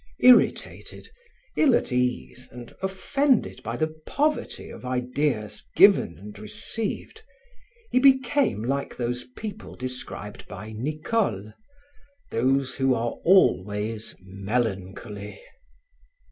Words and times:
Irritated, 0.21 1.09
ill 1.55 1.75
at 1.75 1.91
ease 1.91 2.49
and 2.51 2.73
offended 2.81 3.61
by 3.61 3.75
the 3.77 3.93
poverty 4.07 4.71
of 4.71 4.83
ideas 4.83 5.63
given 5.75 6.17
and 6.17 6.39
received, 6.39 7.21
he 7.91 7.99
became 7.99 8.63
like 8.63 8.97
those 8.97 9.25
people 9.37 9.75
described 9.75 10.47
by 10.47 10.71
Nicole 10.75 11.53
those 12.31 12.73
who 12.73 12.95
are 12.95 13.11
always 13.23 14.15
melancholy. 14.23 15.39